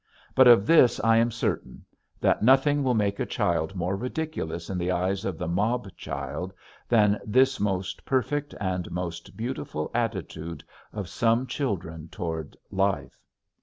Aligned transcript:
But 0.33 0.47
of 0.47 0.65
this 0.65 0.99
I 1.01 1.17
am 1.17 1.29
certain, 1.29 1.85
that 2.19 2.41
nothing 2.41 2.81
will 2.83 2.95
make 2.95 3.19
a 3.19 3.25
child 3.27 3.75
more 3.75 3.95
ridiculous 3.95 4.67
in 4.67 4.79
the 4.79 4.89
eyes 4.89 5.25
of 5.25 5.37
the 5.37 5.47
mob 5.47 5.95
child 5.95 6.53
than 6.89 7.19
this 7.23 7.59
most 7.59 8.03
perfect 8.03 8.55
and 8.59 8.89
most 8.89 9.37
beautiful 9.37 9.91
attitude 9.93 10.63
of 10.91 11.07
some 11.07 11.45
children 11.45 12.09
toward 12.09 12.57
life. 12.71 13.19